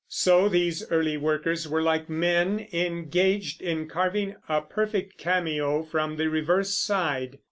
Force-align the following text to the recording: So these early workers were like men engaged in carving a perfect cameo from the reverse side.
So 0.09 0.49
these 0.49 0.83
early 0.91 1.15
workers 1.15 1.67
were 1.67 1.83
like 1.83 2.09
men 2.09 2.67
engaged 2.73 3.61
in 3.61 3.87
carving 3.87 4.33
a 4.49 4.59
perfect 4.59 5.19
cameo 5.19 5.83
from 5.83 6.15
the 6.17 6.25
reverse 6.27 6.71
side. 6.73 7.37